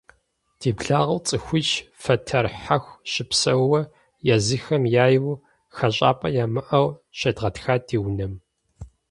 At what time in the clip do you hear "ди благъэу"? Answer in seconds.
0.59-1.19